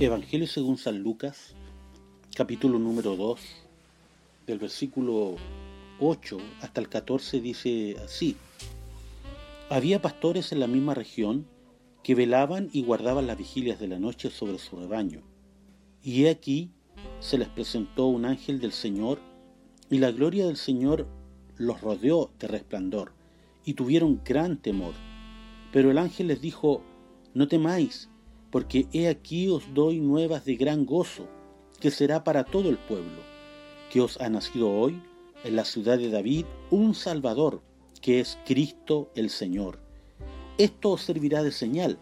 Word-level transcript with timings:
Evangelio 0.00 0.48
según 0.48 0.76
San 0.76 0.98
Lucas, 1.04 1.54
capítulo 2.34 2.80
número 2.80 3.14
2, 3.14 3.38
del 4.44 4.58
versículo 4.58 5.36
8 6.00 6.36
hasta 6.62 6.80
el 6.80 6.88
14 6.88 7.40
dice 7.40 7.96
así. 8.04 8.34
Había 9.70 10.02
pastores 10.02 10.50
en 10.50 10.58
la 10.58 10.66
misma 10.66 10.94
región 10.94 11.46
que 12.02 12.16
velaban 12.16 12.70
y 12.72 12.82
guardaban 12.82 13.28
las 13.28 13.38
vigilias 13.38 13.78
de 13.78 13.86
la 13.86 14.00
noche 14.00 14.30
sobre 14.30 14.58
su 14.58 14.74
rebaño. 14.74 15.22
Y 16.02 16.24
he 16.24 16.30
aquí 16.30 16.70
se 17.20 17.38
les 17.38 17.48
presentó 17.48 18.06
un 18.06 18.24
ángel 18.24 18.58
del 18.58 18.72
Señor, 18.72 19.20
y 19.90 19.98
la 19.98 20.10
gloria 20.10 20.46
del 20.46 20.56
Señor 20.56 21.06
los 21.56 21.80
rodeó 21.82 22.32
de 22.40 22.48
resplandor, 22.48 23.12
y 23.64 23.74
tuvieron 23.74 24.20
gran 24.24 24.56
temor. 24.56 24.94
Pero 25.72 25.92
el 25.92 25.98
ángel 25.98 26.26
les 26.26 26.40
dijo, 26.40 26.82
no 27.32 27.46
temáis, 27.46 28.08
porque 28.54 28.86
he 28.92 29.08
aquí 29.08 29.48
os 29.48 29.74
doy 29.74 29.98
nuevas 29.98 30.44
de 30.44 30.54
gran 30.54 30.86
gozo, 30.86 31.26
que 31.80 31.90
será 31.90 32.22
para 32.22 32.44
todo 32.44 32.70
el 32.70 32.78
pueblo, 32.78 33.20
que 33.90 34.00
os 34.00 34.20
ha 34.20 34.28
nacido 34.28 34.70
hoy 34.70 35.02
en 35.42 35.56
la 35.56 35.64
ciudad 35.64 35.98
de 35.98 36.08
David 36.08 36.44
un 36.70 36.94
Salvador, 36.94 37.62
que 38.00 38.20
es 38.20 38.38
Cristo 38.46 39.10
el 39.16 39.30
Señor. 39.30 39.80
Esto 40.56 40.92
os 40.92 41.02
servirá 41.02 41.42
de 41.42 41.50
señal. 41.50 41.98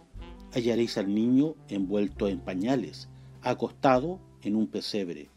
Hallaréis 0.52 0.98
al 0.98 1.14
niño 1.14 1.54
envuelto 1.68 2.28
en 2.28 2.38
pañales, 2.38 3.08
acostado 3.40 4.20
en 4.42 4.54
un 4.54 4.66
pesebre. 4.66 5.30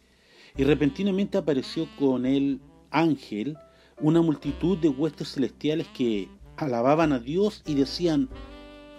Y 0.57 0.65
repentinamente 0.65 1.37
apareció 1.37 1.87
con 1.97 2.25
el 2.25 2.59
ángel 2.91 3.57
una 4.01 4.21
multitud 4.21 4.77
de 4.79 4.89
huestes 4.89 5.31
celestiales 5.31 5.87
que 5.95 6.27
alababan 6.57 7.13
a 7.13 7.19
Dios 7.19 7.63
y 7.65 7.75
decían, 7.75 8.27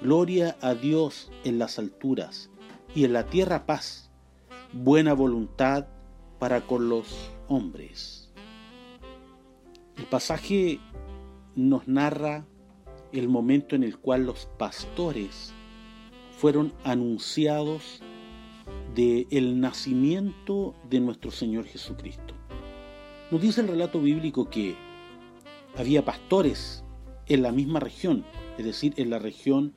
Gloria 0.06 0.56
a 0.60 0.74
Dios 0.74 1.33
en 1.42 1.58
las 1.58 1.81
alturas 1.81 2.48
y 2.94 3.03
en 3.03 3.12
la 3.12 3.27
tierra 3.27 3.67
paz, 3.67 4.08
buena 4.72 5.14
voluntad 5.14 5.89
para 6.39 6.61
con 6.61 6.89
los 6.89 7.33
hombres. 7.48 8.33
El 9.97 10.05
pasaje 10.05 10.78
nos 11.56 11.89
narra 11.89 12.47
el 13.11 13.28
momento 13.28 13.75
en 13.75 13.83
el 13.83 13.98
cual 13.98 14.27
los 14.27 14.47
pastores 14.56 15.53
fueron 16.38 16.72
anunciados 16.84 18.00
de 18.94 19.27
nacimiento 19.56 20.77
de 20.88 21.00
nuestro 21.00 21.33
Señor 21.33 21.64
Jesucristo. 21.64 22.33
Nos 23.33 23.42
dice 23.42 23.61
el 23.61 23.66
relato 23.66 24.00
bíblico 24.00 24.50
que 24.50 24.77
había 25.77 26.05
pastores 26.05 26.84
en 27.27 27.42
la 27.42 27.50
misma 27.50 27.81
región, 27.81 28.25
es 28.56 28.64
decir, 28.64 28.94
en 28.98 29.11
la 29.11 29.19
región 29.19 29.75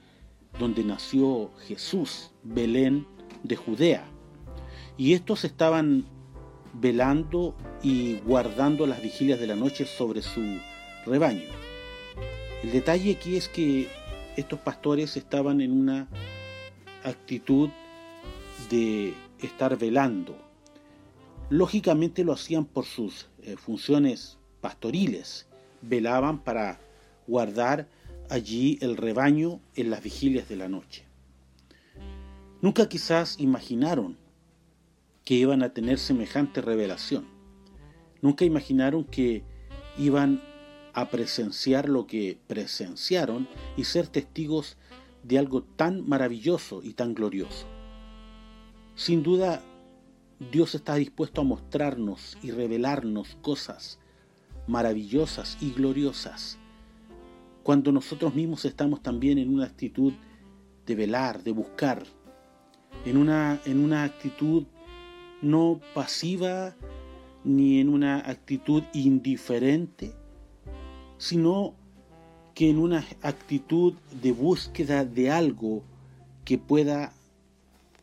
donde 0.57 0.83
nació 0.83 1.51
Jesús, 1.67 2.31
Belén 2.43 3.05
de 3.43 3.55
Judea. 3.55 4.05
Y 4.97 5.13
estos 5.13 5.45
estaban 5.45 6.05
velando 6.73 7.55
y 7.81 8.15
guardando 8.19 8.85
las 8.87 9.01
vigilias 9.01 9.39
de 9.39 9.47
la 9.47 9.55
noche 9.55 9.85
sobre 9.85 10.21
su 10.21 10.59
rebaño. 11.05 11.49
El 12.63 12.71
detalle 12.71 13.13
aquí 13.13 13.37
es 13.37 13.47
que 13.47 13.87
estos 14.35 14.59
pastores 14.59 15.15
estaban 15.17 15.61
en 15.61 15.71
una 15.71 16.07
actitud 17.03 17.69
de 18.69 19.13
estar 19.41 19.77
velando. 19.77 20.37
Lógicamente 21.49 22.23
lo 22.23 22.33
hacían 22.33 22.65
por 22.65 22.85
sus 22.85 23.29
eh, 23.41 23.55
funciones 23.55 24.37
pastoriles. 24.61 25.47
Velaban 25.81 26.39
para 26.39 26.79
guardar 27.27 27.87
allí 28.29 28.77
el 28.81 28.97
rebaño 28.97 29.59
en 29.75 29.89
las 29.89 30.03
vigilias 30.03 30.47
de 30.47 30.55
la 30.55 30.69
noche. 30.69 31.03
Nunca 32.61 32.89
quizás 32.89 33.39
imaginaron 33.39 34.17
que 35.25 35.35
iban 35.35 35.63
a 35.63 35.73
tener 35.73 35.99
semejante 35.99 36.61
revelación. 36.61 37.25
Nunca 38.21 38.45
imaginaron 38.45 39.03
que 39.03 39.43
iban 39.97 40.41
a 40.93 41.09
presenciar 41.09 41.87
lo 41.87 42.07
que 42.07 42.37
presenciaron 42.47 43.47
y 43.77 43.85
ser 43.85 44.07
testigos 44.07 44.77
de 45.23 45.37
algo 45.37 45.63
tan 45.63 46.07
maravilloso 46.07 46.81
y 46.83 46.93
tan 46.93 47.13
glorioso. 47.13 47.67
Sin 48.95 49.23
duda, 49.23 49.61
Dios 50.51 50.75
está 50.75 50.95
dispuesto 50.95 51.41
a 51.41 51.45
mostrarnos 51.45 52.37
y 52.41 52.51
revelarnos 52.51 53.37
cosas 53.41 53.99
maravillosas 54.67 55.57
y 55.61 55.71
gloriosas 55.71 56.58
cuando 57.63 57.91
nosotros 57.91 58.33
mismos 58.33 58.65
estamos 58.65 59.01
también 59.01 59.37
en 59.37 59.53
una 59.53 59.65
actitud 59.65 60.13
de 60.85 60.95
velar, 60.95 61.43
de 61.43 61.51
buscar, 61.51 62.03
en 63.05 63.17
una, 63.17 63.59
en 63.65 63.83
una 63.83 64.03
actitud 64.03 64.65
no 65.41 65.79
pasiva 65.93 66.75
ni 67.43 67.79
en 67.79 67.89
una 67.89 68.17
actitud 68.17 68.83
indiferente, 68.93 70.13
sino 71.17 71.75
que 72.53 72.69
en 72.69 72.77
una 72.77 73.05
actitud 73.21 73.93
de 74.21 74.31
búsqueda 74.31 75.05
de 75.05 75.31
algo 75.31 75.83
que 76.43 76.57
pueda 76.57 77.13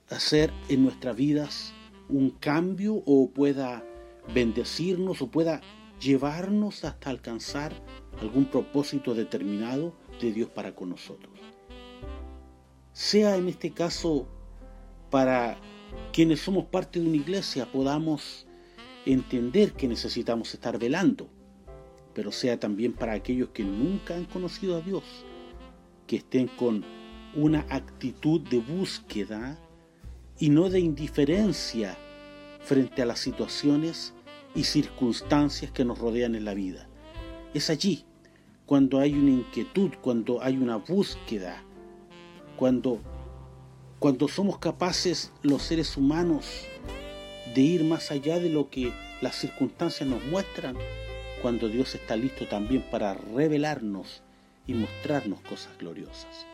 hacer 0.09 0.53
en 0.69 0.85
nuestras 0.85 1.17
vidas 1.17 1.75
un 2.09 2.31
cambio 2.31 3.03
o 3.07 3.31
pueda 3.31 3.85
bendecirnos 4.33 5.21
o 5.21 5.31
pueda 5.31 5.61
llevarnos 6.01 6.85
hasta 6.85 7.11
alcanzar 7.11 7.75
algún 8.21 8.47
propósito 8.47 9.15
determinado 9.15 9.95
de 10.21 10.33
Dios 10.33 10.49
para 10.51 10.75
con 10.75 10.91
nosotros. 10.91 11.33
Sea 12.93 13.37
en 13.37 13.49
este 13.49 13.73
caso 13.73 14.27
para 15.11 15.59
quienes 16.13 16.41
somos 16.41 16.65
parte 16.67 17.01
de 17.01 17.07
una 17.07 17.17
iglesia 17.17 17.71
podamos 17.71 18.47
entender 19.05 19.73
que 19.73 19.89
necesitamos 19.89 20.53
estar 20.55 20.79
velando, 20.79 21.29
pero 22.15 22.33
sea 22.33 22.59
también 22.59 22.93
para 22.93 23.13
aquellos 23.13 23.51
que 23.51 23.65
nunca 23.65 24.17
han 24.17 24.25
conocido 24.25 24.77
a 24.77 24.81
Dios, 24.81 25.05
que 26.07 26.17
estén 26.17 26.49
con 26.49 26.85
una 27.35 27.67
actitud 27.69 28.41
de 28.41 28.59
búsqueda 28.59 29.59
y 30.39 30.49
no 30.49 30.71
de 30.71 30.81
indiferencia 30.81 31.97
frente 32.61 33.03
a 33.03 33.07
las 33.07 33.21
situaciones 33.21 34.15
y 34.55 34.65
circunstancias 34.65 35.71
que 35.71 35.85
nos 35.85 35.99
rodean 35.99 36.35
en 36.35 36.45
la 36.45 36.55
vida. 36.55 36.89
Es 37.57 37.71
allí 37.71 38.05
cuando 38.67 39.01
hay 39.01 39.15
una 39.15 39.31
inquietud, 39.31 39.93
cuando 40.03 40.43
hay 40.43 40.59
una 40.59 40.77
búsqueda, 40.77 41.63
cuando, 42.55 43.01
cuando 43.99 44.29
somos 44.29 44.59
capaces 44.59 45.33
los 45.41 45.63
seres 45.63 45.97
humanos 45.97 46.45
de 47.55 47.63
ir 47.63 47.83
más 47.85 48.11
allá 48.11 48.39
de 48.41 48.51
lo 48.51 48.69
que 48.69 48.93
las 49.23 49.37
circunstancias 49.37 50.07
nos 50.07 50.23
muestran, 50.27 50.77
cuando 51.41 51.71
Dios 51.71 51.95
está 51.95 52.15
listo 52.15 52.47
también 52.47 52.85
para 52.91 53.15
revelarnos 53.15 54.23
y 54.67 54.75
mostrarnos 54.75 55.41
cosas 55.41 55.71
gloriosas. 55.79 56.45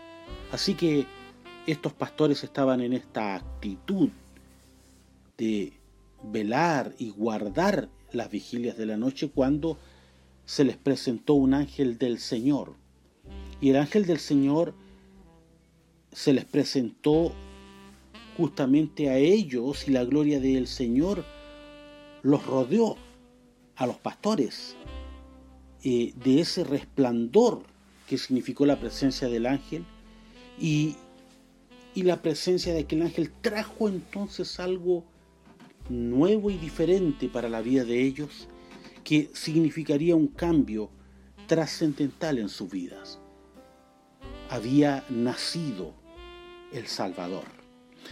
Así 0.52 0.74
que 0.74 1.04
estos 1.66 1.92
pastores 1.92 2.44
estaban 2.44 2.80
en 2.80 2.92
esta 2.92 3.34
actitud 3.34 4.08
de 5.36 5.72
velar 6.22 6.94
y 6.96 7.10
guardar 7.10 7.88
las 8.12 8.30
vigilias 8.30 8.76
de 8.76 8.86
la 8.86 8.96
noche 8.96 9.32
cuando 9.34 9.78
se 10.44 10.64
les 10.64 10.76
presentó 10.76 11.34
un 11.34 11.54
ángel 11.54 11.98
del 11.98 12.19
Señor. 12.19 12.75
Y 13.60 13.70
el 13.70 13.76
ángel 13.76 14.06
del 14.06 14.19
Señor 14.19 14.75
se 16.12 16.32
les 16.32 16.44
presentó 16.44 17.32
justamente 18.36 19.08
a 19.08 19.16
ellos 19.19 19.88
y 19.88 19.92
la 19.92 20.04
gloria 20.04 20.41
del 20.41 20.66
Señor 20.66 21.25
los 22.22 22.44
rodeó 22.47 22.97
a 23.76 23.86
los 23.86 23.97
pastores 23.97 24.76
eh, 25.82 26.12
de 26.16 26.41
ese 26.41 26.64
resplandor 26.64 27.62
que 28.06 28.19
significó 28.19 28.66
la 28.66 28.78
presencia 28.78 29.28
del 29.28 29.46
ángel 29.46 29.84
y, 30.61 30.96
y 31.94 32.02
la 32.02 32.20
presencia 32.22 32.72
de 32.72 32.81
aquel 32.81 33.02
ángel 33.02 33.32
trajo 33.40 33.88
entonces 33.88 34.61
algo 34.61 35.05
nuevo 35.88 36.50
y 36.50 36.58
diferente 36.58 37.28
para 37.28 37.49
la 37.49 37.61
vida 37.61 37.84
de 37.84 38.02
ellos 38.02 38.49
que 39.04 39.31
significaría 39.34 40.16
un 40.16 40.28
cambio 40.28 40.90
trascendental 41.46 42.38
en 42.38 42.49
sus 42.49 42.70
vidas. 42.70 43.20
Había 44.49 45.04
nacido 45.08 45.94
el 46.72 46.87
Salvador, 46.87 47.44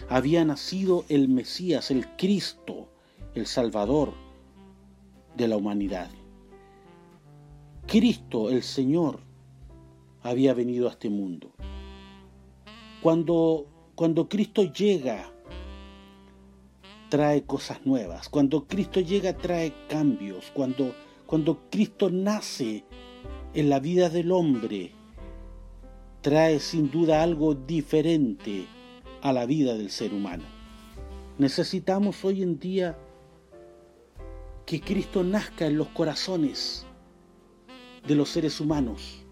había 0.09 0.43
nacido 0.45 1.05
el 1.09 1.27
Mesías, 1.27 1.91
el 1.91 2.07
Cristo, 2.17 2.89
el 3.35 3.45
Salvador 3.45 4.13
de 5.35 5.47
la 5.47 5.57
humanidad. 5.57 6.09
Cristo, 7.87 8.49
el 8.49 8.63
Señor, 8.63 9.19
había 10.23 10.53
venido 10.53 10.87
a 10.87 10.91
este 10.91 11.09
mundo. 11.09 11.51
Cuando, 13.01 13.67
cuando 13.95 14.29
Cristo 14.29 14.71
llega 14.71 15.31
trae 17.11 17.43
cosas 17.43 17.85
nuevas. 17.85 18.29
Cuando 18.29 18.65
Cristo 18.65 19.01
llega 19.01 19.35
trae 19.35 19.73
cambios. 19.89 20.49
Cuando, 20.53 20.95
cuando 21.27 21.59
Cristo 21.69 22.09
nace 22.09 22.85
en 23.53 23.69
la 23.69 23.81
vida 23.81 24.09
del 24.09 24.31
hombre, 24.31 24.93
trae 26.21 26.61
sin 26.61 26.89
duda 26.89 27.21
algo 27.21 27.53
diferente 27.53 28.65
a 29.21 29.33
la 29.33 29.45
vida 29.45 29.73
del 29.73 29.91
ser 29.91 30.13
humano. 30.13 30.45
Necesitamos 31.37 32.23
hoy 32.23 32.43
en 32.43 32.57
día 32.59 32.97
que 34.65 34.79
Cristo 34.79 35.21
nazca 35.21 35.67
en 35.67 35.77
los 35.77 35.89
corazones 35.89 36.85
de 38.07 38.15
los 38.15 38.29
seres 38.29 38.61
humanos. 38.61 39.25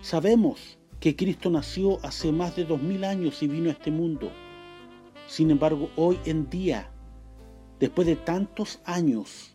Sabemos 0.00 0.78
que 1.00 1.16
Cristo 1.16 1.50
nació 1.50 1.98
hace 2.04 2.30
más 2.30 2.54
de 2.54 2.64
dos 2.64 2.80
mil 2.80 3.02
años 3.02 3.42
y 3.42 3.48
vino 3.48 3.68
a 3.68 3.72
este 3.72 3.90
mundo. 3.90 4.30
Sin 5.28 5.50
embargo, 5.50 5.90
hoy 5.94 6.18
en 6.24 6.48
día, 6.48 6.90
después 7.78 8.06
de 8.06 8.16
tantos 8.16 8.80
años, 8.86 9.54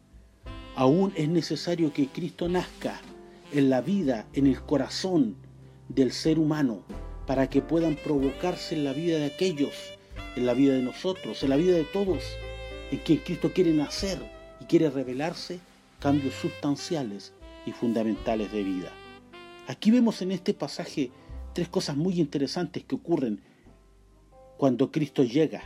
aún 0.75 1.11
es 1.15 1.27
necesario 1.27 1.91
que 1.91 2.07
Cristo 2.07 2.47
nazca 2.47 3.01
en 3.51 3.71
la 3.71 3.81
vida, 3.81 4.27
en 4.33 4.45
el 4.45 4.61
corazón 4.61 5.35
del 5.89 6.11
ser 6.11 6.37
humano, 6.37 6.83
para 7.25 7.49
que 7.49 7.63
puedan 7.63 7.95
provocarse 7.95 8.75
en 8.75 8.83
la 8.83 8.93
vida 8.93 9.17
de 9.17 9.25
aquellos, 9.25 9.73
en 10.35 10.45
la 10.45 10.53
vida 10.53 10.73
de 10.73 10.83
nosotros, 10.83 11.41
en 11.41 11.49
la 11.49 11.55
vida 11.55 11.75
de 11.75 11.85
todos, 11.85 12.23
en 12.91 12.99
que 12.99 13.23
Cristo 13.23 13.51
quiere 13.51 13.73
nacer 13.73 14.19
y 14.61 14.65
quiere 14.65 14.91
revelarse 14.91 15.59
cambios 15.99 16.35
sustanciales 16.35 17.33
y 17.65 17.71
fundamentales 17.71 18.51
de 18.51 18.63
vida. 18.63 18.91
Aquí 19.67 19.89
vemos 19.89 20.21
en 20.21 20.33
este 20.33 20.53
pasaje 20.53 21.09
tres 21.53 21.67
cosas 21.67 21.97
muy 21.97 22.19
interesantes 22.19 22.83
que 22.83 22.93
ocurren 22.93 23.41
cuando 24.63 24.93
Cristo 24.93 25.25
llega. 25.25 25.61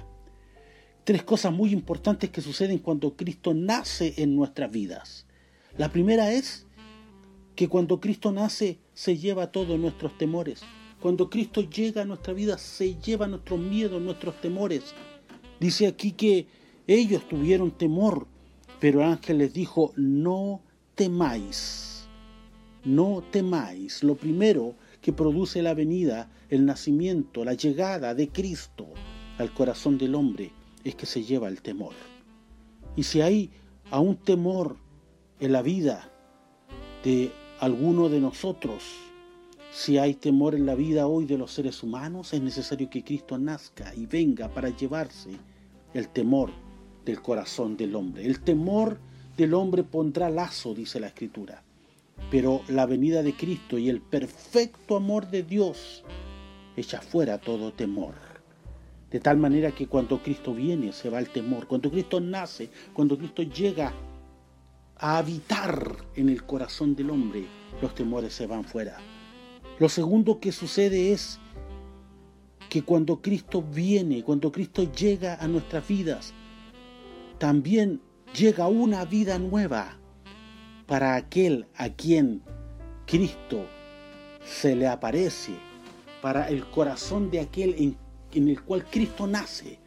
Tres 1.03 1.21
cosas 1.21 1.53
muy 1.53 1.71
importantes 1.71 2.31
que 2.31 2.41
suceden 2.41 2.79
cuando 2.79 3.15
Cristo 3.15 3.53
nace 3.53 4.15
en 4.17 4.35
nuestras 4.35 4.71
vidas. 4.71 5.27
La 5.77 5.91
primera 5.91 6.31
es 6.31 6.65
que 7.53 7.67
cuando 7.69 7.99
Cristo 7.99 8.31
nace 8.31 8.79
se 8.95 9.15
lleva 9.15 9.51
todos 9.51 9.79
nuestros 9.79 10.17
temores. 10.17 10.63
Cuando 10.99 11.29
Cristo 11.29 11.61
llega 11.61 12.01
a 12.01 12.05
nuestra 12.05 12.33
vida 12.33 12.57
se 12.57 12.95
lleva 12.95 13.27
nuestros 13.27 13.59
miedos, 13.59 14.01
nuestros 14.01 14.41
temores. 14.41 14.95
Dice 15.59 15.85
aquí 15.85 16.13
que 16.13 16.47
ellos 16.87 17.21
tuvieron 17.29 17.69
temor, 17.69 18.25
pero 18.79 19.03
el 19.03 19.11
ángel 19.11 19.37
les 19.37 19.53
dijo, 19.53 19.93
no 19.95 20.63
temáis, 20.95 22.07
no 22.83 23.23
temáis. 23.29 24.01
Lo 24.01 24.15
primero 24.15 24.73
que 25.01 25.13
produce 25.13 25.61
la 25.61 25.73
venida, 25.73 26.29
el 26.49 26.65
nacimiento, 26.65 27.43
la 27.43 27.53
llegada 27.53 28.13
de 28.13 28.29
Cristo 28.29 28.87
al 29.37 29.53
corazón 29.53 29.97
del 29.97 30.15
hombre 30.15 30.51
es 30.83 30.95
que 30.95 31.05
se 31.05 31.23
lleva 31.23 31.47
el 31.47 31.61
temor. 31.61 31.93
Y 32.95 33.03
si 33.03 33.21
hay 33.21 33.51
aún 33.91 34.17
temor 34.17 34.77
en 35.39 35.51
la 35.51 35.61
vida 35.61 36.11
de 37.03 37.31
alguno 37.59 38.09
de 38.09 38.19
nosotros, 38.19 38.83
si 39.71 39.97
hay 39.97 40.15
temor 40.15 40.55
en 40.55 40.65
la 40.65 40.75
vida 40.75 41.07
hoy 41.07 41.25
de 41.25 41.37
los 41.37 41.51
seres 41.51 41.83
humanos, 41.83 42.33
es 42.33 42.41
necesario 42.41 42.89
que 42.89 43.03
Cristo 43.03 43.37
nazca 43.37 43.93
y 43.95 44.07
venga 44.07 44.49
para 44.49 44.69
llevarse 44.69 45.29
el 45.93 46.09
temor 46.09 46.51
del 47.05 47.21
corazón 47.21 47.77
del 47.77 47.95
hombre. 47.95 48.25
El 48.25 48.41
temor 48.41 48.99
del 49.37 49.53
hombre 49.53 49.83
pondrá 49.83 50.29
lazo, 50.29 50.73
dice 50.73 50.99
la 50.99 51.07
Escritura. 51.07 51.63
Pero 52.29 52.61
la 52.67 52.85
venida 52.85 53.23
de 53.23 53.33
Cristo 53.33 53.77
y 53.77 53.89
el 53.89 54.01
perfecto 54.01 54.97
amor 54.97 55.29
de 55.29 55.43
Dios 55.43 56.03
echa 56.75 57.01
fuera 57.01 57.39
todo 57.39 57.73
temor. 57.73 58.15
De 59.09 59.19
tal 59.19 59.37
manera 59.37 59.71
que 59.71 59.87
cuando 59.87 60.21
Cristo 60.21 60.53
viene 60.53 60.91
se 60.91 61.09
va 61.09 61.19
el 61.19 61.29
temor. 61.29 61.67
Cuando 61.67 61.89
Cristo 61.89 62.19
nace, 62.19 62.69
cuando 62.93 63.17
Cristo 63.17 63.43
llega 63.43 63.93
a 64.97 65.17
habitar 65.17 65.95
en 66.15 66.29
el 66.29 66.43
corazón 66.43 66.95
del 66.95 67.09
hombre, 67.09 67.45
los 67.81 67.95
temores 67.95 68.33
se 68.33 68.47
van 68.47 68.63
fuera. 68.63 68.97
Lo 69.79 69.89
segundo 69.89 70.39
que 70.39 70.51
sucede 70.51 71.11
es 71.13 71.39
que 72.69 72.81
cuando 72.81 73.21
Cristo 73.21 73.61
viene, 73.61 74.23
cuando 74.23 74.51
Cristo 74.51 74.91
llega 74.91 75.35
a 75.35 75.47
nuestras 75.47 75.87
vidas, 75.87 76.33
también 77.37 78.01
llega 78.33 78.67
una 78.67 79.05
vida 79.05 79.39
nueva 79.39 79.96
para 80.87 81.15
aquel 81.15 81.67
a 81.75 81.89
quien 81.89 82.41
Cristo 83.05 83.65
se 84.43 84.75
le 84.75 84.87
aparece, 84.87 85.53
para 86.21 86.49
el 86.49 86.65
corazón 86.65 87.29
de 87.29 87.41
aquel 87.41 87.95
en, 88.33 88.47
el 88.47 88.61
cual 88.63 88.85
Cristo 88.85 89.27
nace. 89.27 89.79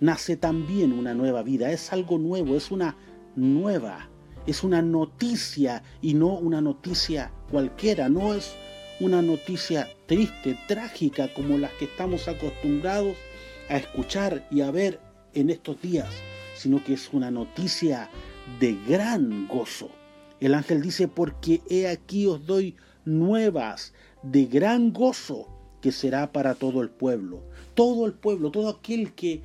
Nace 0.00 0.36
también 0.36 0.92
una 0.92 1.12
nueva 1.12 1.42
vida, 1.42 1.70
es 1.72 1.92
algo 1.92 2.18
nuevo, 2.18 2.56
es 2.56 2.70
una 2.70 2.96
nueva 3.34 4.08
es 4.48 4.64
una 4.64 4.80
noticia 4.80 5.82
y 6.00 6.14
no 6.14 6.28
una 6.28 6.62
noticia 6.62 7.30
cualquiera, 7.50 8.08
no 8.08 8.32
es 8.32 8.56
una 8.98 9.20
noticia 9.20 9.86
triste, 10.06 10.58
trágica 10.66 11.32
como 11.34 11.58
las 11.58 11.70
que 11.72 11.84
estamos 11.84 12.28
acostumbrados 12.28 13.14
a 13.68 13.76
escuchar 13.76 14.48
y 14.50 14.62
a 14.62 14.70
ver 14.70 15.00
en 15.34 15.50
estos 15.50 15.80
días, 15.82 16.08
sino 16.56 16.82
que 16.82 16.94
es 16.94 17.12
una 17.12 17.30
noticia 17.30 18.08
de 18.58 18.74
gran 18.88 19.46
gozo. 19.46 19.90
El 20.40 20.54
ángel 20.54 20.82
dice, 20.82 21.08
porque 21.08 21.60
he 21.68 21.88
aquí 21.88 22.26
os 22.26 22.46
doy 22.46 22.76
nuevas 23.04 23.92
de 24.22 24.46
gran 24.46 24.92
gozo 24.92 25.48
que 25.80 25.92
será 25.92 26.32
para 26.32 26.54
todo 26.54 26.82
el 26.82 26.90
pueblo. 26.90 27.42
Todo 27.74 28.06
el 28.06 28.12
pueblo, 28.12 28.50
todo 28.50 28.68
aquel 28.68 29.12
que 29.14 29.42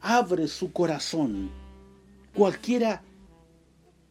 abre 0.00 0.48
su 0.48 0.72
corazón, 0.72 1.50
cualquiera 2.34 3.02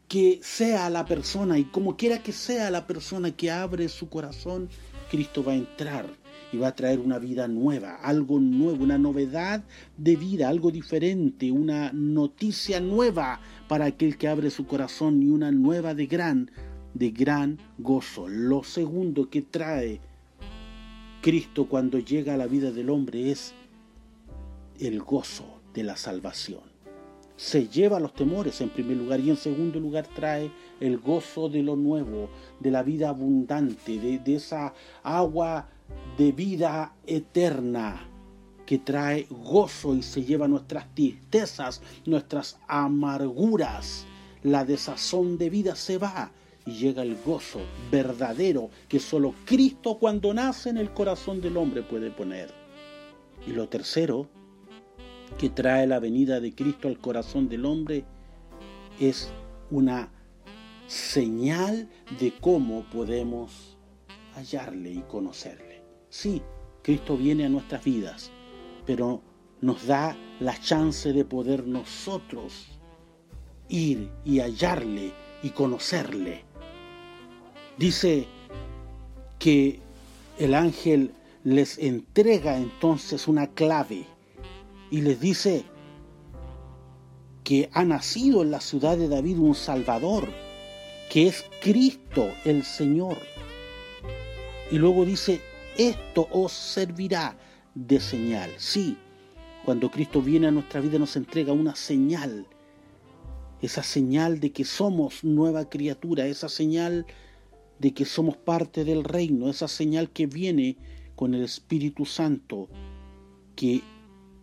que 0.07 0.39
sea 0.43 0.89
la 0.89 1.05
persona 1.05 1.57
y 1.57 1.65
como 1.65 1.97
quiera 1.97 2.21
que 2.21 2.33
sea 2.33 2.69
la 2.69 2.85
persona 2.85 3.31
que 3.31 3.49
abre 3.49 3.89
su 3.89 4.09
corazón, 4.09 4.69
Cristo 5.09 5.43
va 5.43 5.53
a 5.53 5.55
entrar 5.55 6.07
y 6.51 6.57
va 6.57 6.67
a 6.67 6.75
traer 6.75 6.99
una 6.99 7.17
vida 7.17 7.47
nueva, 7.47 7.95
algo 7.95 8.39
nuevo, 8.39 8.83
una 8.83 8.99
novedad 8.99 9.63
de 9.97 10.15
vida, 10.15 10.49
algo 10.49 10.69
diferente, 10.69 11.51
una 11.51 11.91
noticia 11.93 12.79
nueva 12.79 13.39
para 13.73 13.85
aquel 13.85 14.19
que 14.19 14.27
abre 14.27 14.51
su 14.51 14.67
corazón 14.67 15.23
y 15.23 15.29
una 15.29 15.51
nueva 15.51 15.95
de 15.95 16.05
gran, 16.05 16.51
de 16.93 17.09
gran 17.09 17.57
gozo. 17.79 18.27
Lo 18.27 18.63
segundo 18.63 19.31
que 19.31 19.41
trae 19.41 19.99
Cristo 21.23 21.65
cuando 21.67 21.97
llega 21.97 22.35
a 22.35 22.37
la 22.37 22.45
vida 22.45 22.71
del 22.71 22.91
hombre 22.91 23.31
es 23.31 23.55
el 24.79 25.01
gozo 25.01 25.59
de 25.73 25.81
la 25.81 25.97
salvación 25.97 26.61
se 27.35 27.67
lleva 27.67 27.99
los 27.99 28.13
temores 28.13 28.61
en 28.61 28.69
primer 28.69 28.95
lugar 28.95 29.19
y 29.19 29.31
en 29.31 29.37
segundo 29.37 29.79
lugar 29.79 30.05
trae 30.15 30.51
el 30.79 30.99
gozo 30.99 31.49
de 31.49 31.63
lo 31.63 31.75
nuevo, 31.75 32.29
de 32.59 32.69
la 32.69 32.83
vida 32.83 33.09
abundante, 33.09 33.97
de, 33.97 34.35
esa 34.35 34.75
agua 35.01 35.67
de 36.15 36.31
vida 36.31 36.93
eterna 37.07 38.07
que 38.65 38.79
trae 38.79 39.27
gozo 39.29 39.95
y 39.95 40.03
se 40.03 40.23
lleva 40.23 40.47
nuestras 40.47 40.93
tristezas, 40.93 41.81
nuestras 42.05 42.57
amarguras. 42.67 44.05
La 44.43 44.65
desazón 44.65 45.37
de 45.37 45.49
vida 45.49 45.75
se 45.75 45.97
va 45.97 46.31
y 46.65 46.71
llega 46.73 47.03
el 47.03 47.17
gozo 47.25 47.59
verdadero 47.91 48.69
que 48.87 48.99
solo 48.99 49.33
Cristo 49.45 49.97
cuando 49.99 50.33
nace 50.33 50.69
en 50.69 50.77
el 50.77 50.91
corazón 50.91 51.41
del 51.41 51.57
hombre 51.57 51.81
puede 51.81 52.11
poner. 52.11 52.49
Y 53.45 53.51
lo 53.51 53.67
tercero, 53.67 54.29
que 55.37 55.49
trae 55.49 55.87
la 55.87 55.99
venida 55.99 56.39
de 56.39 56.53
Cristo 56.53 56.87
al 56.87 56.99
corazón 56.99 57.49
del 57.49 57.65
hombre 57.65 58.05
es 58.99 59.31
una 59.71 60.11
señal 60.87 61.89
de 62.19 62.33
cómo 62.39 62.83
podemos 62.91 63.77
hallarle 64.35 64.91
y 64.91 65.01
conocerle. 65.01 65.81
Sí, 66.09 66.41
Cristo 66.83 67.17
viene 67.17 67.45
a 67.45 67.49
nuestras 67.49 67.83
vidas, 67.83 68.31
pero 68.85 69.21
nos 69.61 69.85
da 69.87 70.17
la 70.39 70.59
chance 70.59 71.13
de 71.13 71.25
poder 71.25 71.65
nosotros 71.65 72.67
ir 73.69 74.09
y 74.25 74.39
hallarle 74.39 75.13
y 75.41 75.49
conocerle. 75.49 76.43
Dice 77.77 78.27
que 79.39 79.79
el 80.37 80.53
ángel 80.53 81.11
les 81.43 81.77
entrega 81.77 82.57
entonces 82.57 83.27
una 83.27 83.47
clave 83.47 84.05
y 84.91 85.01
les 85.01 85.19
dice 85.19 85.65
que 87.43 87.69
ha 87.73 87.83
nacido 87.83 88.41
en 88.41 88.51
la 88.51 88.61
ciudad 88.61 88.97
de 88.97 89.09
David 89.09 89.37
un 89.37 89.55
Salvador, 89.55 90.29
que 91.09 91.27
es 91.27 91.45
Cristo 91.61 92.29
el 92.45 92.63
Señor. 92.63 93.17
Y 94.71 94.77
luego 94.77 95.05
dice, 95.05 95.41
esto 95.77 96.27
os 96.31 96.53
servirá 96.53 97.37
de 97.75 97.99
señal. 97.99 98.51
Sí, 98.57 98.97
cuando 99.65 99.89
Cristo 99.89 100.21
viene 100.21 100.47
a 100.47 100.51
nuestra 100.51 100.81
vida 100.81 100.99
nos 100.99 101.15
entrega 101.15 101.53
una 101.53 101.75
señal, 101.75 102.45
esa 103.61 103.83
señal 103.83 104.39
de 104.39 104.51
que 104.51 104.65
somos 104.65 105.23
nueva 105.23 105.69
criatura, 105.69 106.27
esa 106.27 106.49
señal 106.49 107.05
de 107.79 107.93
que 107.93 108.05
somos 108.05 108.37
parte 108.37 108.83
del 108.83 109.03
reino, 109.03 109.49
esa 109.49 109.67
señal 109.67 110.09
que 110.09 110.27
viene 110.27 110.77
con 111.15 111.33
el 111.33 111.43
Espíritu 111.43 112.05
Santo, 112.05 112.67
que 113.55 113.81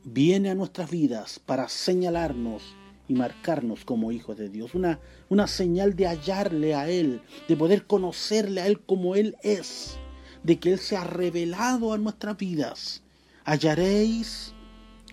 viene 0.05 0.51
a 0.51 0.55
nuestras 0.55 0.91
vidas 0.91 1.39
para 1.39 1.69
señalarnos 1.69 2.63
y 3.09 3.15
marcarnos 3.15 3.85
como 3.85 4.13
hijos 4.13 4.37
de 4.37 4.49
Dios. 4.49 4.75
Una, 4.75 5.01
una 5.29 5.47
señal 5.47 5.97
de 5.97 6.07
hallarle 6.07 6.75
a 6.75 6.89
Él, 6.89 7.21
de 7.49 7.57
poder 7.57 7.87
conocerle 7.87 8.61
a 8.61 8.67
Él 8.67 8.81
como 8.81 9.17
Él 9.17 9.37
es, 9.43 9.99
de 10.43 10.59
que 10.59 10.73
Él 10.73 10.79
se 10.79 10.97
ha 10.97 11.05
revelado 11.05 11.93
a 11.93 11.99
nuestras 11.99 12.37
vidas. 12.37 13.03
Hallaréis 13.51 14.55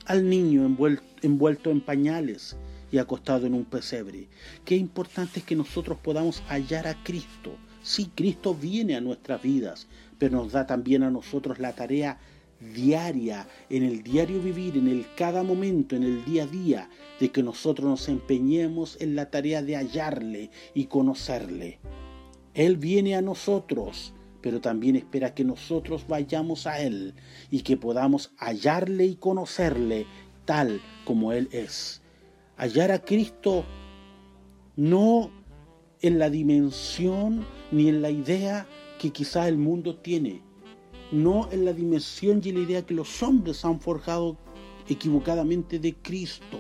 al 0.05 0.29
niño 0.29 0.63
envuelto 1.23 1.71
en 1.71 1.81
pañales 1.81 2.55
y 2.91 2.99
acostado 2.99 3.47
en 3.47 3.55
un 3.55 3.65
pesebre. 3.65 4.27
Qué 4.63 4.75
importante 4.75 5.39
es 5.39 5.45
que 5.47 5.55
nosotros 5.55 5.97
podamos 6.03 6.43
hallar 6.47 6.87
a 6.87 7.03
Cristo. 7.03 7.57
Sí, 7.81 8.11
Cristo 8.13 8.53
viene 8.53 8.95
a 8.95 9.01
nuestras 9.01 9.41
vidas, 9.41 9.87
pero 10.19 10.37
nos 10.37 10.51
da 10.51 10.67
también 10.67 11.01
a 11.01 11.09
nosotros 11.09 11.57
la 11.57 11.73
tarea 11.73 12.19
diaria, 12.75 13.47
en 13.71 13.81
el 13.81 14.03
diario 14.03 14.39
vivir, 14.39 14.77
en 14.77 14.87
el 14.87 15.07
cada 15.15 15.41
momento, 15.41 15.95
en 15.95 16.03
el 16.03 16.23
día 16.23 16.43
a 16.43 16.45
día, 16.45 16.89
de 17.19 17.31
que 17.31 17.41
nosotros 17.41 17.89
nos 17.89 18.07
empeñemos 18.07 19.01
en 19.01 19.15
la 19.15 19.31
tarea 19.31 19.63
de 19.63 19.77
hallarle 19.77 20.51
y 20.75 20.85
conocerle. 20.85 21.79
Él 22.53 22.77
viene 22.77 23.15
a 23.15 23.23
nosotros, 23.23 24.13
pero 24.41 24.61
también 24.61 24.95
espera 24.95 25.33
que 25.33 25.43
nosotros 25.43 26.05
vayamos 26.07 26.67
a 26.67 26.81
Él 26.81 27.13
y 27.49 27.61
que 27.61 27.77
podamos 27.77 28.31
hallarle 28.37 29.05
y 29.05 29.15
conocerle 29.15 30.05
tal 30.45 30.81
como 31.05 31.33
Él 31.33 31.49
es. 31.51 32.01
Hallar 32.57 32.91
a 32.91 32.99
Cristo 32.99 33.65
no 34.75 35.31
en 36.01 36.19
la 36.19 36.29
dimensión 36.29 37.45
ni 37.71 37.89
en 37.89 38.01
la 38.01 38.11
idea 38.11 38.67
que 38.99 39.11
quizá 39.11 39.47
el 39.47 39.57
mundo 39.57 39.97
tiene, 39.97 40.41
no 41.11 41.49
en 41.51 41.65
la 41.65 41.73
dimensión 41.73 42.41
y 42.43 42.51
la 42.51 42.59
idea 42.59 42.85
que 42.85 42.93
los 42.93 43.21
hombres 43.23 43.63
han 43.65 43.79
forjado 43.79 44.37
equivocadamente 44.87 45.79
de 45.79 45.95
Cristo, 45.95 46.59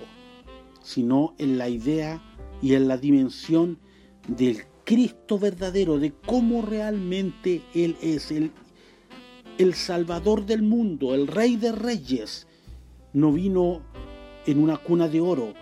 sino 0.81 1.35
en 1.37 1.57
la 1.57 1.69
idea 1.69 2.21
y 2.61 2.73
en 2.73 2.87
la 2.87 2.97
dimensión 2.97 3.79
del 4.27 4.63
Cristo 4.87 5.37
verdadero, 5.37 5.99
de 5.99 6.13
cómo 6.25 6.61
realmente 6.61 7.61
Él 7.75 7.97
es 8.01 8.31
el, 8.31 8.51
el 9.57 9.73
Salvador 9.73 10.45
del 10.45 10.61
mundo, 10.61 11.13
el 11.13 11.27
Rey 11.27 11.57
de 11.57 11.73
Reyes. 11.73 12.47
No 13.11 13.33
vino 13.33 13.81
en 14.45 14.63
una 14.63 14.77
cuna 14.77 15.09
de 15.09 15.19
oro, 15.19 15.53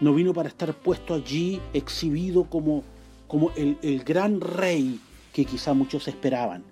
no 0.00 0.14
vino 0.14 0.32
para 0.32 0.48
estar 0.48 0.72
puesto 0.72 1.12
allí 1.12 1.60
exhibido 1.74 2.44
como, 2.44 2.82
como 3.28 3.50
el, 3.56 3.76
el 3.82 4.02
gran 4.04 4.40
rey 4.40 5.00
que 5.34 5.44
quizá 5.44 5.74
muchos 5.74 6.08
esperaban 6.08 6.64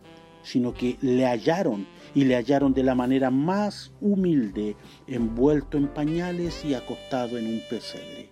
sino 0.42 0.74
que 0.74 0.98
le 1.00 1.24
hallaron 1.24 1.86
y 2.14 2.24
le 2.24 2.36
hallaron 2.36 2.74
de 2.74 2.82
la 2.82 2.94
manera 2.94 3.30
más 3.30 3.92
humilde, 4.02 4.76
envuelto 5.06 5.78
en 5.78 5.88
pañales 5.88 6.66
y 6.66 6.74
acostado 6.74 7.38
en 7.38 7.46
un 7.46 7.62
pesebre. 7.70 8.28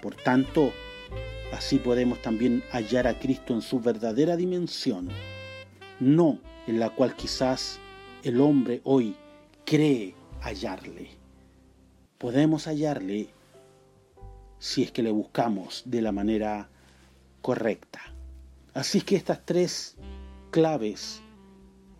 Por 0.00 0.14
tanto, 0.14 0.72
así 1.52 1.78
podemos 1.78 2.20
también 2.22 2.62
hallar 2.70 3.06
a 3.06 3.18
Cristo 3.18 3.54
en 3.54 3.62
su 3.62 3.80
verdadera 3.80 4.36
dimensión, 4.36 5.08
no 5.98 6.38
en 6.66 6.78
la 6.78 6.90
cual 6.90 7.16
quizás 7.16 7.78
el 8.22 8.40
hombre 8.40 8.80
hoy 8.84 9.16
cree 9.64 10.14
hallarle. 10.40 11.10
Podemos 12.18 12.66
hallarle 12.66 13.30
si 14.58 14.82
es 14.82 14.92
que 14.92 15.02
le 15.02 15.10
buscamos 15.10 15.82
de 15.86 16.02
la 16.02 16.12
manera 16.12 16.68
correcta. 17.40 18.00
Así 18.74 19.00
que 19.00 19.16
estas 19.16 19.44
tres 19.44 19.96
claves, 20.50 21.22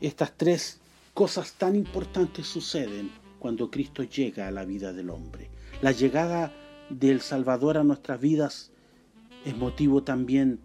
estas 0.01 0.37
tres 0.37 0.81
cosas 1.15 1.55
tan 1.55 1.75
importantes 1.75 2.47
suceden 2.47 3.11
cuando 3.39 3.71
Cristo 3.71 4.03
llega 4.05 4.47
a 4.47 4.51
la 4.51 4.65
vida 4.65 4.93
del 4.93 5.11
hombre. 5.11 5.51
La 5.81 5.93
llegada 5.93 6.53
del 6.91 7.21
Salvador 7.21 7.79
a 7.79 7.85
nuestras 7.85 8.21
vidas 8.21 8.71
es 9.45 9.57
motivo 9.57 10.03
también 10.03 10.61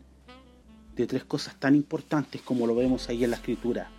de 0.95 1.07
tres 1.07 1.23
cosas 1.23 1.59
tan 1.59 1.75
importantes 1.75 2.41
como 2.41 2.67
lo 2.67 2.75
vemos 2.75 3.09
ahí 3.09 3.23
en 3.23 3.31
la 3.31 3.37
escritura. 3.37 3.89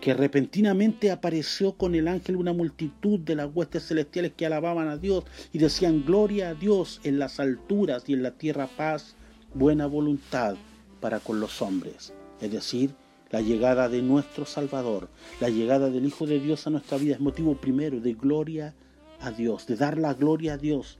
Que 0.00 0.12
repentinamente 0.12 1.10
apareció 1.10 1.72
con 1.72 1.94
el 1.94 2.08
ángel 2.08 2.36
una 2.36 2.52
multitud 2.52 3.20
de 3.20 3.36
las 3.36 3.48
huestes 3.54 3.86
celestiales 3.86 4.32
que 4.36 4.44
alababan 4.44 4.88
a 4.88 4.98
Dios 4.98 5.24
y 5.52 5.58
decían 5.58 6.04
gloria 6.04 6.50
a 6.50 6.54
Dios 6.54 7.00
en 7.04 7.18
las 7.18 7.40
alturas 7.40 8.04
y 8.06 8.12
en 8.12 8.22
la 8.22 8.32
tierra 8.32 8.66
paz, 8.66 9.16
buena 9.54 9.86
voluntad 9.86 10.56
para 11.00 11.20
con 11.20 11.40
los 11.40 11.62
hombres 11.62 12.12
es 12.44 12.52
decir, 12.52 12.94
la 13.30 13.40
llegada 13.40 13.88
de 13.88 14.02
nuestro 14.02 14.44
Salvador, 14.44 15.08
la 15.40 15.48
llegada 15.48 15.90
del 15.90 16.04
Hijo 16.04 16.26
de 16.26 16.40
Dios 16.40 16.66
a 16.66 16.70
nuestra 16.70 16.98
vida 16.98 17.14
es 17.14 17.20
motivo 17.20 17.56
primero 17.56 18.00
de 18.00 18.14
gloria 18.14 18.74
a 19.20 19.30
Dios, 19.30 19.66
de 19.66 19.76
dar 19.76 19.98
la 19.98 20.14
gloria 20.14 20.54
a 20.54 20.58
Dios 20.58 20.98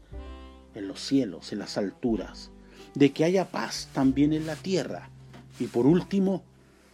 en 0.75 0.89
los 0.89 1.01
cielos, 1.01 1.53
en 1.53 1.59
las 1.59 1.77
alturas, 1.77 2.51
de 2.95 3.13
que 3.13 3.25
haya 3.25 3.51
paz 3.51 3.89
también 3.93 4.33
en 4.33 4.47
la 4.47 4.57
tierra 4.57 5.11
y 5.61 5.67
por 5.67 5.87
último, 5.87 6.43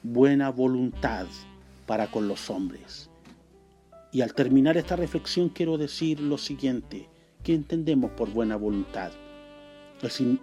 buena 0.03 0.51
voluntad 0.51 1.27
para 1.87 2.11
con 2.11 2.29
los 2.29 2.51
hombres. 2.51 3.11
Y 4.13 4.23
al 4.23 4.35
terminar 4.35 4.77
esta 4.77 4.97
reflexión 4.97 5.49
quiero 5.49 5.79
decir 5.79 6.21
lo 6.21 6.37
siguiente, 6.37 7.09
¿qué 7.43 7.55
entendemos 7.55 8.11
por 8.13 8.31
buena 8.31 8.57
voluntad? 8.57 9.13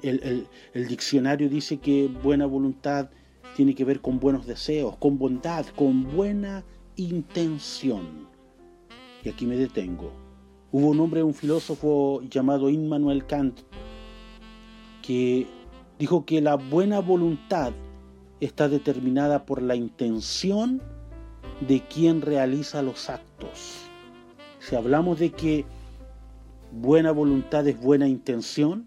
El, 0.04 0.48
diccionario 0.88 1.50
dice 1.50 1.78
que 1.78 2.08
buena 2.08 2.46
voluntad 2.46 3.10
tiene 3.56 3.74
que 3.74 3.86
ver 3.86 4.02
con 4.02 4.20
buenos 4.20 4.46
deseos, 4.46 4.96
con 4.98 5.18
bondad, 5.18 5.66
con 5.76 6.16
buena 6.16 6.64
intención. 6.96 8.28
Y 9.24 9.30
aquí 9.30 9.46
me 9.46 9.58
detengo. 9.58 10.12
Hubo 10.72 10.90
un 10.90 11.00
hombre, 11.00 11.24
un 11.24 11.34
filósofo 11.34 12.22
llamado 12.30 12.70
Immanuel 12.70 13.26
Kant, 13.26 13.62
que 15.08 15.48
dijo 15.98 16.26
que 16.26 16.42
la 16.42 16.56
buena 16.56 17.00
voluntad 17.00 17.72
está 18.42 18.68
determinada 18.68 19.46
por 19.46 19.62
la 19.62 19.74
intención 19.78 20.82
de 21.62 21.80
quien 21.80 22.22
realiza 22.22 22.82
los 22.82 23.10
actos. 23.10 23.88
Si 24.60 24.76
hablamos 24.76 25.18
de 25.20 25.32
que 25.32 25.64
buena 26.74 27.12
voluntad 27.12 27.66
es 27.70 27.80
buena 27.80 28.10
intención, 28.10 28.86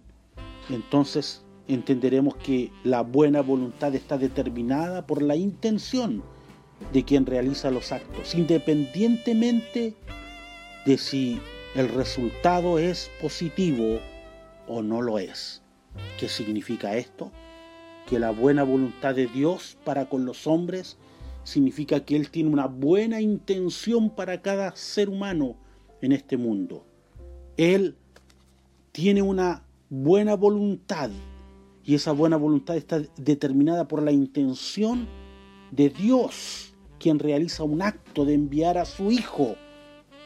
entonces 0.68 1.42
entenderemos 1.68 2.36
que 2.36 2.70
la 2.84 3.00
buena 3.00 3.40
voluntad 3.40 3.94
está 3.94 4.18
determinada 4.18 5.06
por 5.06 5.22
la 5.22 5.36
intención 5.36 6.22
de 6.92 7.02
quien 7.02 7.24
realiza 7.24 7.70
los 7.70 7.92
actos, 7.92 8.34
independientemente 8.34 9.94
de 10.84 10.98
si 10.98 11.40
el 11.74 11.88
resultado 11.88 12.78
es 12.78 13.10
positivo 13.22 14.00
o 14.68 14.82
no 14.82 15.00
lo 15.00 15.18
es. 15.18 15.62
¿Qué 16.18 16.28
significa 16.28 16.96
esto? 16.96 17.30
Que 18.06 18.18
la 18.18 18.30
buena 18.30 18.62
voluntad 18.62 19.14
de 19.14 19.26
Dios 19.26 19.76
para 19.84 20.08
con 20.08 20.24
los 20.24 20.46
hombres 20.46 20.96
significa 21.44 22.04
que 22.04 22.16
Él 22.16 22.30
tiene 22.30 22.50
una 22.50 22.66
buena 22.66 23.20
intención 23.20 24.10
para 24.10 24.42
cada 24.42 24.74
ser 24.76 25.08
humano 25.08 25.56
en 26.00 26.12
este 26.12 26.36
mundo. 26.36 26.84
Él 27.56 27.96
tiene 28.92 29.22
una 29.22 29.64
buena 29.88 30.34
voluntad 30.36 31.10
y 31.84 31.94
esa 31.94 32.12
buena 32.12 32.36
voluntad 32.36 32.76
está 32.76 33.00
determinada 33.16 33.88
por 33.88 34.02
la 34.02 34.12
intención 34.12 35.08
de 35.70 35.88
Dios, 35.88 36.74
quien 36.98 37.18
realiza 37.18 37.64
un 37.64 37.82
acto 37.82 38.24
de 38.24 38.34
enviar 38.34 38.78
a 38.78 38.84
su 38.84 39.10
Hijo 39.10 39.56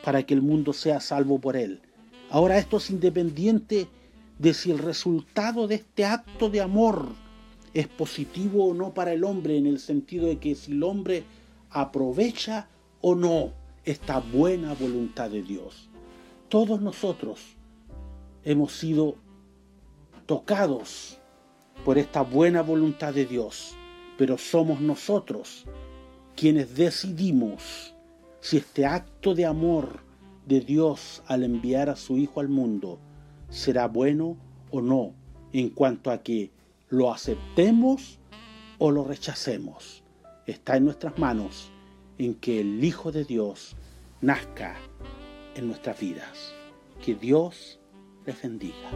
para 0.05 0.25
que 0.25 0.35
el 0.35 0.43
mundo 0.43 0.73
sea 0.73 1.01
salvo 1.01 1.39
por 1.39 1.57
él. 1.57 1.81
Ahora 2.31 2.59
esto 2.59 2.77
es 2.77 2.91
independiente 2.91 3.89
de 4.39 4.55
si 4.55 4.71
el 4.71 4.79
resultado 4.79 5.67
de 5.67 5.77
este 5.77 6.05
acto 6.05 6.51
de 6.51 6.61
amor 6.61 7.09
es 7.73 7.89
positivo 7.89 8.69
o 8.69 8.75
no 8.75 8.95
para 8.95 9.13
el 9.13 9.25
hombre, 9.25 9.57
en 9.57 9.67
el 9.67 9.79
sentido 9.79 10.27
de 10.27 10.39
que 10.39 10.55
si 10.55 10.73
el 10.73 10.83
hombre 10.83 11.25
aprovecha 11.71 12.69
o 13.01 13.15
no 13.15 13.53
esta 13.85 14.19
buena 14.21 14.75
voluntad 14.75 15.31
de 15.31 15.43
Dios. 15.43 15.89
Todos 16.49 16.81
nosotros 16.81 17.41
hemos 18.45 18.73
sido 18.73 19.17
tocados 20.27 21.19
por 21.85 21.99
esta 21.99 22.23
buena 22.23 22.63
voluntad 22.63 23.13
de 23.13 23.27
Dios, 23.27 23.75
pero 24.17 24.39
somos 24.39 24.81
nosotros 24.81 25.65
quienes 26.37 26.75
decidimos 26.77 27.95
si 28.41 28.59
este 28.59 28.87
acto 28.87 29.35
de 29.35 29.47
amor 29.47 30.01
de 30.47 30.61
Dios 30.61 31.23
al 31.27 31.43
enviar 31.43 31.89
a 31.89 31.97
su 31.97 32.17
Hijo 32.19 32.41
al 32.41 32.49
mundo 32.49 32.99
será 33.55 33.87
bueno 33.87 34.37
o 34.73 34.81
no 34.81 35.15
en 35.53 35.71
cuanto 35.71 36.11
a 36.11 36.23
que 36.23 36.51
lo 36.89 37.13
aceptemos 37.13 38.19
o 38.79 38.91
lo 38.91 39.05
rechacemos. 39.05 40.03
Está 40.47 40.77
en 40.77 40.85
nuestras 40.85 41.17
manos 41.19 41.71
en 42.19 42.35
que 42.35 42.61
el 42.61 42.83
Hijo 42.83 43.13
de 43.13 43.25
Dios 43.25 43.77
nazca 44.21 44.77
en 45.55 45.69
nuestras 45.69 46.01
vidas. 46.01 46.53
Que 47.01 47.15
Dios 47.15 47.79
les 48.27 48.43
bendiga. 48.43 48.91